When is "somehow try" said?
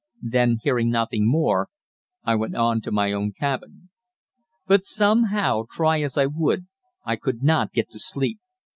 4.83-6.01